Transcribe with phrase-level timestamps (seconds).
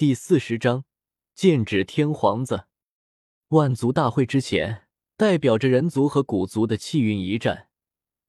[0.00, 0.86] 第四十章，
[1.34, 2.64] 剑指天皇子。
[3.48, 7.68] 万族大会之前，代表着人族和古族的气运一战，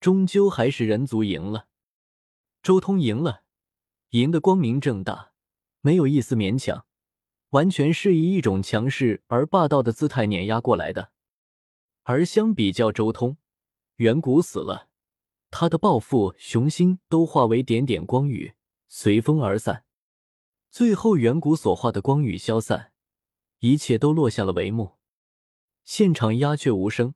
[0.01, 1.67] 终究还是人族赢了。
[2.61, 3.43] 周通赢了，
[4.09, 5.31] 赢得光明正大，
[5.79, 6.85] 没有一丝勉强，
[7.51, 11.13] 完全是以一种强势而霸道的姿态碾压过来的。
[12.03, 13.37] 而相比较周通，
[13.95, 14.89] 远古死了，
[15.49, 18.55] 他的抱负、雄心都化为点点光雨，
[18.89, 19.85] 随风而散。
[20.71, 22.93] 最后，远古所化的光雨消散，
[23.59, 24.93] 一切都落下了帷幕。
[25.83, 27.13] 现场鸦雀无声，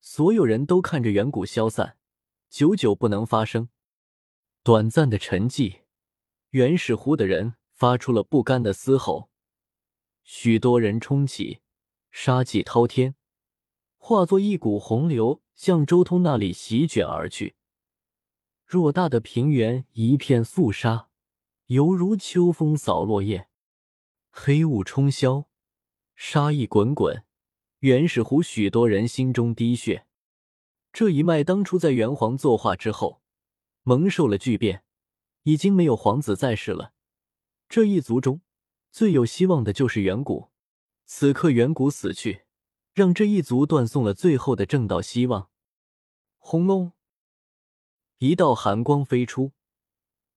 [0.00, 1.96] 所有人都看着远古消散，
[2.50, 3.68] 久久不能发声。
[4.64, 5.82] 短暂的沉寂，
[6.50, 9.30] 原始湖的人发出了不甘的嘶吼，
[10.24, 11.60] 许多人冲起，
[12.10, 13.14] 杀气滔天，
[13.96, 17.54] 化作一股洪流向周通那里席卷而去。
[18.68, 21.10] 偌大的平原一片肃杀。
[21.72, 23.48] 犹如秋风扫落叶，
[24.30, 25.46] 黑雾冲霄，
[26.14, 27.24] 杀意滚滚。
[27.78, 30.06] 原始湖许多人心中滴血。
[30.92, 33.22] 这一脉当初在元皇作化之后，
[33.84, 34.84] 蒙受了巨变，
[35.44, 36.92] 已经没有皇子在世了。
[37.70, 38.42] 这一族中
[38.90, 40.50] 最有希望的就是远古。
[41.06, 42.42] 此刻远古死去，
[42.92, 45.48] 让这一族断送了最后的正道希望。
[46.36, 46.92] 轰隆！
[48.18, 49.52] 一道寒光飞出。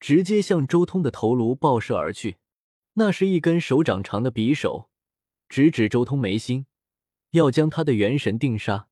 [0.05, 2.37] 直接向周通的头颅爆射而去，
[2.93, 4.87] 那是一根手掌长的匕首，
[5.49, 6.67] 直指周通眉心，
[7.31, 8.87] 要将他的元神定杀。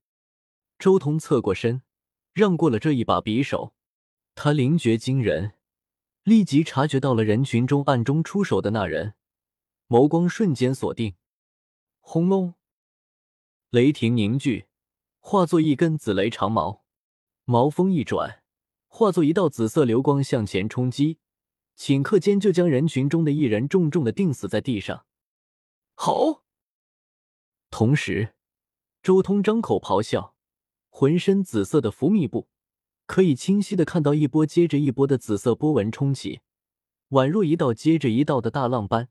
[0.76, 1.82] 周通侧过身，
[2.32, 3.74] 让过了这一把匕首。
[4.34, 5.52] 他灵觉惊人，
[6.24, 9.14] 立即察觉到了人群中暗中出手的那人，
[9.86, 11.14] 眸光瞬间锁定。
[12.00, 12.54] 轰隆！
[13.70, 14.66] 雷霆凝聚，
[15.20, 16.84] 化作一根紫雷长矛，
[17.44, 18.42] 矛锋一转。
[18.96, 21.18] 化作一道紫色流光向前冲击，
[21.76, 25.04] 顷刻间就将人群中的一人重重的钉死在地上。
[25.96, 26.44] 好！
[27.72, 28.34] 同时，
[29.02, 30.36] 周通张口咆哮，
[30.90, 32.46] 浑身紫色的浮密布
[33.06, 36.42] 可以清晰的看到一波接着一波的紫色波纹冲起，
[37.08, 39.08] 宛若一道接着一道的大浪般，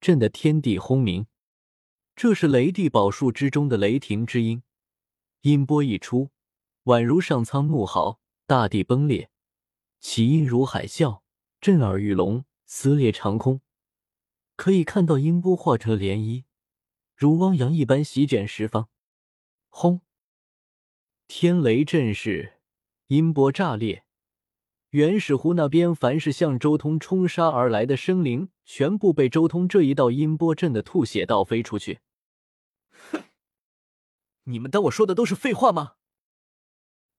[0.00, 1.26] 震得天地轰鸣。
[2.14, 4.62] 这是雷帝宝术之中的雷霆之音，
[5.42, 6.30] 音波一出，
[6.84, 8.18] 宛如上苍怒嚎。
[8.48, 9.28] 大地崩裂，
[9.98, 11.22] 起音如海啸，
[11.60, 13.60] 震耳欲聋，撕裂长空。
[14.54, 16.44] 可以看到音波化成涟漪，
[17.16, 18.88] 如汪洋一般席卷十方。
[19.68, 20.00] 轰！
[21.26, 22.60] 天雷震世，
[23.08, 24.04] 音波炸裂。
[24.90, 31.98] 原始湖那边，凡是向周通冲杀而来的生灵，全部被周通这一道音波震得吐血倒飞出去。
[33.10, 33.24] 哼！
[34.44, 35.95] 你们当我说的都是废话吗？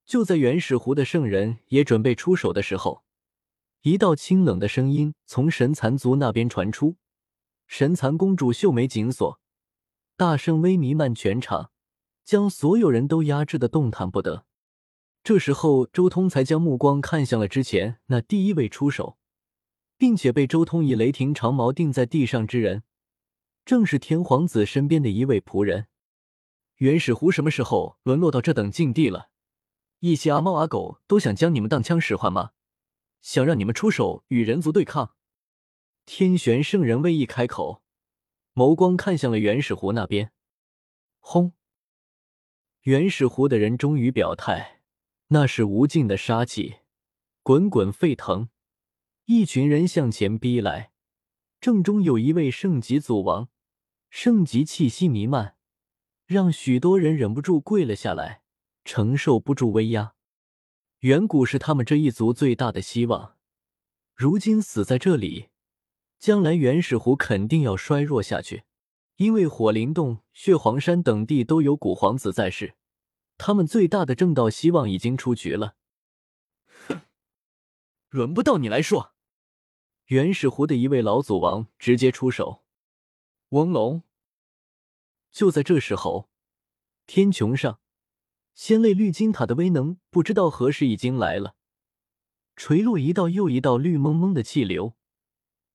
[0.08, 3.04] 就在原始湖的圣人也准备出手的时候，
[3.82, 6.96] 一道清冷的声音从神蚕族那边传出。
[7.68, 9.42] 神蚕公主秀眉紧锁，
[10.16, 11.72] 大圣威弥漫全场，
[12.24, 14.46] 将所有人都压制的动弹不得。
[15.26, 19.18] 这时候，周通才将目光看向了之前那第一位出手，
[19.98, 22.84] 并且被周通以雷霆长矛钉在地上之人，
[23.66, 25.88] 正是天皇子身边的一位仆人。
[26.78, 29.28] 原始湖什么时候沦落到这等境地了？
[30.00, 32.52] 一些阿猫阿狗都想将你们当枪使唤吗？
[33.22, 35.16] 想让你们出手与人族对抗？
[36.06, 37.82] 天玄圣人微一开口，
[38.54, 40.32] 眸光看向了原始湖那边。
[41.20, 41.54] 轰！
[42.84, 44.82] 原始湖的人终于表态，
[45.30, 46.78] 那是无尽的杀气，
[47.44, 48.50] 滚滚沸腾。
[49.26, 50.92] 一群人向前逼来，
[51.60, 53.50] 正中有一位圣级祖王，
[54.10, 55.58] 圣级气息弥漫，
[56.26, 58.44] 让许多人忍不住跪了下来。
[58.88, 60.14] 承受不住威压，
[61.00, 63.36] 远古是他们这一族最大的希望。
[64.16, 65.50] 如今死在这里，
[66.18, 68.64] 将来原始湖肯定要衰弱下去。
[69.18, 72.76] 因为火灵洞、血皇山等地都有古皇子在世，
[73.38, 75.76] 他们最大的正道希望已经出局了。
[76.88, 77.02] 哼，
[78.08, 79.14] 轮不到你来说。
[80.06, 82.64] 原始湖的一位老祖王直接出手。
[83.50, 84.04] 翁龙。
[85.30, 86.30] 就在这时候，
[87.06, 87.82] 天穹上。
[88.58, 91.54] 仙泪绿金塔的威能不知道何时已经来了，
[92.56, 94.96] 垂落一道又一道绿蒙蒙的气流，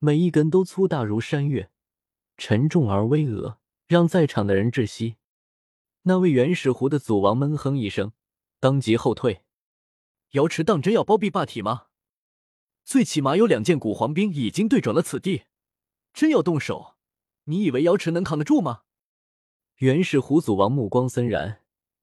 [0.01, 1.71] 每一根都粗大如山岳，
[2.37, 5.15] 沉重而巍峨，让在场的人窒息。
[6.03, 8.11] 那位原始湖的祖王闷哼一声，
[8.59, 9.45] 当即后退。
[10.33, 11.87] 瑶池当真要包庇霸体吗？
[12.83, 15.45] 最起码有两件古皇兵已经对准了此地，
[16.13, 16.97] 真要动手，
[17.45, 18.83] 你以为瑶池能扛得住吗？
[19.77, 21.62] 原始湖祖王目光森然。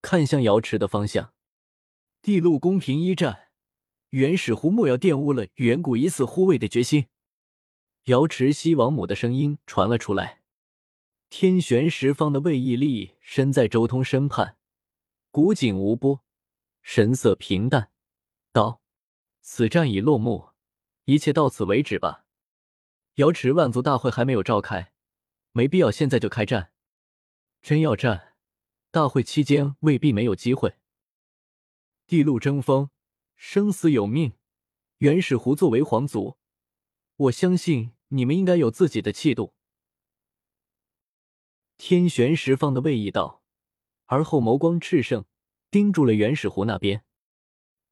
[0.10, 1.36] 看向瑶池的方向，
[2.24, 3.50] 地路公平一战，
[4.10, 7.10] 原始湖莫要玷污了远古以死护卫的决心。
[8.06, 10.42] 瑶池西王母的声音传了出来。
[11.30, 14.58] 天玄十方的魏屹立身在周通身畔，
[15.30, 16.24] 古井无波，
[16.82, 17.92] 神色平淡，
[18.52, 18.82] 道
[19.42, 20.50] ：“此战已落幕，
[21.06, 22.26] 一切到此为止吧。
[23.18, 24.92] 瑶池万族大会还没有召开，
[25.52, 26.72] 没必要现在就开战。
[27.62, 28.29] 真要战，
[28.92, 30.76] 大会期间未必没有机会。
[32.08, 32.90] 地路争锋，
[33.36, 34.34] 生死有命。
[34.98, 36.38] 原始狐作为皇族，
[37.16, 39.54] 我相信你们应该有自己的气度。”
[41.78, 43.44] 天玄十方的魏毅道，
[44.08, 45.26] 而后眸光炽盛，
[45.70, 47.06] 盯住了原始狐那边。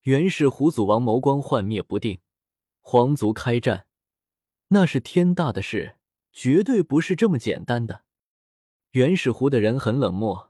[0.02, 2.20] 原始狐祖王眸光幻灭不定，
[2.82, 3.88] 皇族开战，
[4.70, 5.98] 那是天大的事，
[6.34, 8.04] 绝对不是这么简单的。
[8.92, 10.47] 原始狐的人很冷漠，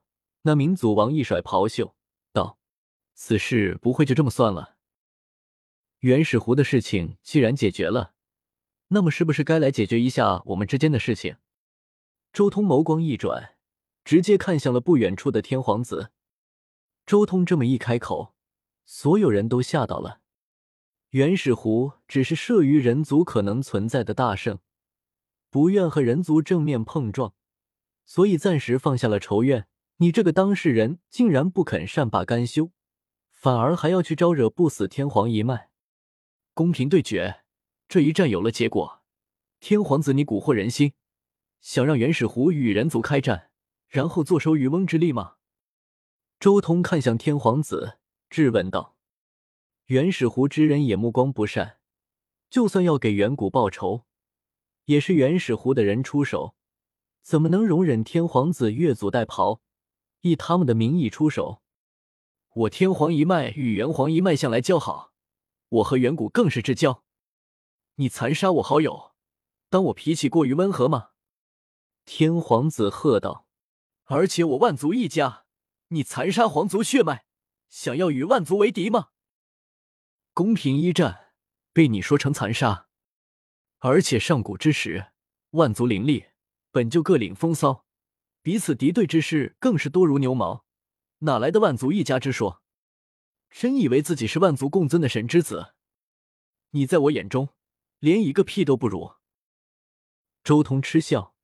[0.47, 1.93] 那名祖王一甩袍袖，
[2.31, 2.57] 道
[3.13, 4.77] ：“此事不会就这么算了。
[5.99, 8.13] 原始湖的事情既然解决了，
[8.87, 11.35] 那么是不是该来解决一下我们之间的事情？”
[12.31, 13.57] 周通眸光一转，
[14.05, 16.13] 直接看向了不远处的天皇子。
[17.05, 18.33] 周通这么一开口，
[18.85, 20.21] 所有人都吓到了。
[21.09, 24.59] 原始湖只是慑于人族可能存在的大圣，
[25.49, 27.33] 不愿和人族正面碰撞，
[28.05, 29.67] 所以暂时放下了仇怨。
[29.97, 32.71] 你这个当事人竟然不肯善罢甘休，
[33.31, 35.71] 反而还要去招惹不死天皇一脉。
[36.53, 37.41] 公平对决，
[37.87, 39.01] 这一战有了结果。
[39.59, 40.93] 天皇子，你蛊惑人心。
[41.59, 43.49] 想让原始湖与人族开战，
[43.87, 45.37] 然后坐收渔翁之利吗？
[46.39, 47.97] 周通看向天皇子，
[48.29, 48.95] 质问道
[49.87, 51.77] ：“原始湖之人也目光不善，
[52.51, 54.05] 就算要给远古报仇，
[54.85, 56.53] 也是原始湖的人出手，
[57.23, 59.59] 怎么能容忍天皇子越俎代庖，
[60.21, 61.61] 以他们的名义出手？
[62.53, 65.13] 我天皇一脉与元皇一脉向来交好，
[65.69, 67.03] 我和远古更是至交。
[67.95, 69.13] 你残杀我好友，
[69.69, 71.11] 当我脾气过于温和吗？”
[72.05, 73.47] 天皇子喝道
[74.05, 75.45] ：“而且我万族一家，
[75.89, 77.25] 你残杀皇族血脉，
[77.69, 79.09] 想要与万族为敌吗？
[80.33, 81.33] 公平一战
[81.73, 82.87] 被你说成残杀，
[83.79, 85.11] 而且上古之时，
[85.51, 86.27] 万族林立，
[86.71, 87.86] 本就各领风骚，
[88.47, 90.63] 彼此敌对之事更是多如牛毛，
[91.17, 92.63] 哪来的万族一家之说？
[93.49, 95.73] 真以为自己是万族共尊的神之子？
[96.69, 97.49] 你在我眼中，
[97.99, 99.15] 连一个屁都不如。”
[100.45, 101.35] 周通嗤笑。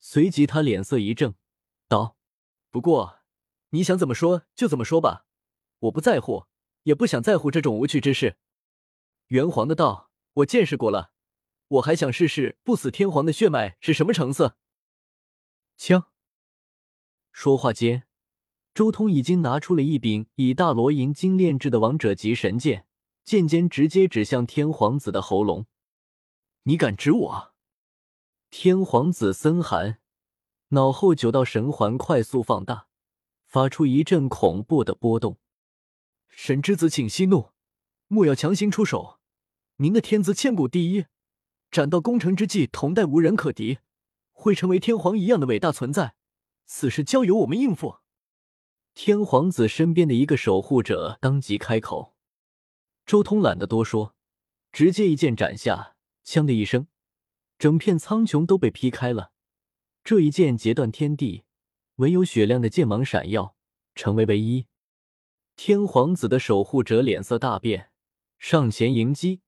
[0.00, 1.34] 随即，他脸色一正，
[1.88, 2.18] 道
[2.70, 3.20] ：“不过，
[3.70, 5.24] 你想怎么说就怎么说吧，
[5.78, 6.44] 我不在乎，
[6.82, 8.36] 也不想在乎这种无趣之事。
[9.28, 11.14] 元皇的道，我见识过了，
[11.68, 14.58] 我还想试试不死天皇的血脉是什么成色。”
[15.78, 16.08] 枪。
[17.32, 18.04] 说话间，
[18.74, 22.86] 周通已经拿出了一柄以大罗银金炼制的王者级神剑，
[23.24, 25.66] 剑尖直接指向天皇子的喉咙。
[26.64, 27.54] “你敢指我？”
[28.50, 29.98] 天皇子森寒，
[30.70, 32.88] 脑后九道神环快速放大，
[33.46, 35.38] 发出一阵恐怖的波动。
[36.28, 37.50] 神之子，请息怒，
[38.08, 39.20] 莫要强行出手。
[39.76, 41.06] 您的天资千古第一，
[41.70, 43.78] 斩道攻城之际，同代无人可敌，
[44.32, 46.14] 会成为天皇一样的伟大存在。
[46.72, 47.96] 此事交由我们应付。
[48.94, 52.14] 天皇子身边的一个守护者当即开口。
[53.04, 54.14] 周通懒得多说，
[54.70, 56.86] 直接一剑斩下，枪的一声。
[57.58, 59.32] 整片苍穹都被劈开了，
[60.04, 61.42] 这一剑截断天地，
[61.96, 63.56] 唯有雪亮的剑芒闪耀，
[63.96, 64.66] 成为唯一。
[65.56, 67.90] 天皇子的守护者脸色大变，
[68.38, 69.40] 上前迎击，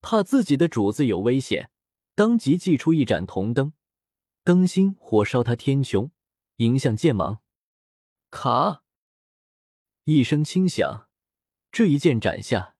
[0.00, 1.70] 怕自己的主子有危险，
[2.16, 3.72] 当即祭出一盏铜灯，
[4.42, 6.10] 灯芯火烧他天穹，
[6.58, 7.40] 迎向剑芒。
[8.30, 8.82] 卡，
[10.04, 11.08] 一声轻响，
[11.70, 12.74] 这一剑斩下，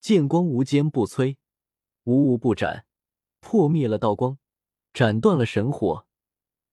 [0.00, 1.36] 剑光无坚不摧，
[2.04, 2.86] 无物不斩。
[3.40, 4.38] 破灭了道光，
[4.92, 6.06] 斩断了神火，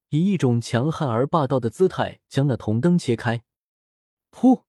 [0.09, 3.43] 以一种强悍而霸道的姿态将那铜灯切开。
[4.29, 4.65] 噗！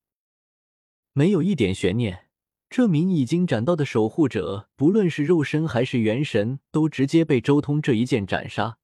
[1.12, 2.30] 没有一点悬念，
[2.70, 8.78] 这名已经斩到的守护者，不论是肉身还是元神，都直接被周通这一剑斩杀，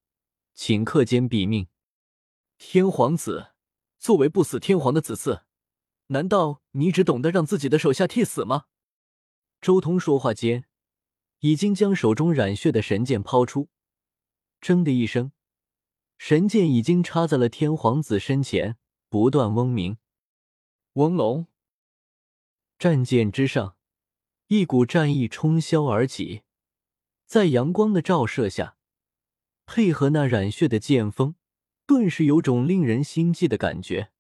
[0.54, 1.68] 顷刻间毙命。
[2.58, 3.52] 天皇子，
[3.98, 5.42] 作为不死天皇的子嗣，
[6.08, 8.64] 难道你只懂得让自己的手下替死吗？
[9.60, 10.66] 周通说话间。
[11.40, 13.68] 已经将手中染血的神剑抛出，
[14.60, 15.32] 铮的一声，
[16.16, 18.78] 神剑已经插在了天皇子身前，
[19.10, 19.98] 不断嗡鸣。
[20.94, 21.46] 嗡隆，
[22.78, 23.76] 战舰之上，
[24.46, 26.42] 一股战意冲霄而起，
[27.26, 28.78] 在阳光的照射下，
[29.66, 31.34] 配合那染血的剑锋，
[31.86, 34.10] 顿时有种令人心悸的感觉。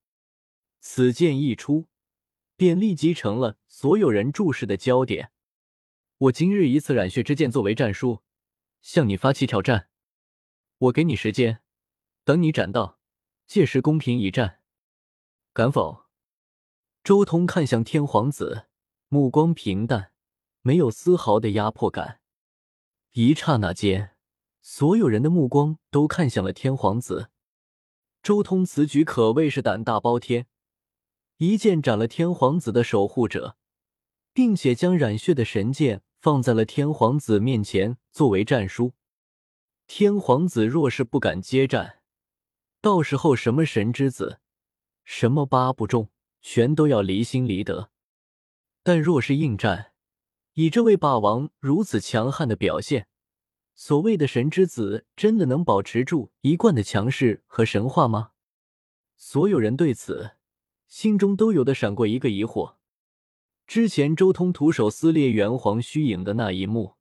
[0.80, 1.88] 此剑一出，
[2.56, 5.32] 便立即成了所有人注视的焦点。
[6.18, 8.22] 我今日以此染血之剑作为战书，
[8.80, 9.88] 向你发起挑战。
[10.78, 11.60] 我给你时间，
[12.24, 13.00] 等你斩到，
[13.46, 14.60] 届时公平一战，
[15.52, 16.04] 敢否？
[17.02, 18.66] 周通看向天皇子，
[19.08, 20.12] 目光平淡，
[20.62, 22.20] 没有丝毫的压迫感。
[23.12, 24.16] 一刹那间，
[24.60, 27.30] 所有人的目光都看向了天皇子。
[28.26, 30.48] 周通此举可谓是胆大包天，
[31.36, 33.56] 一剑斩了天皇子的守护者，
[34.32, 38.94] 并且将染血的神剑放在了天皇子面前作为战书。
[39.86, 42.00] 天皇子若是不敢接战，
[42.80, 44.40] 到时候什么神之子，
[45.04, 47.92] 什么八不中，全都要离心离德。
[48.82, 49.92] 但若是应战，
[50.54, 53.06] 以这位霸王如此强悍的表现，
[53.78, 58.30] 所谓的神之子真的能保持住一贯的强势和神话吗？
[59.18, 60.30] 所有人对此
[60.88, 62.76] 心中都有的闪过一个疑惑。
[63.66, 66.94] 之前周通徒手撕裂元皇虚影的那一幕，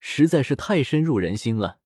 [0.00, 1.78] 实在是太深入人心了。